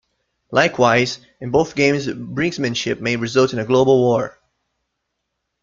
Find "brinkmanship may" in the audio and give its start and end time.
2.07-3.17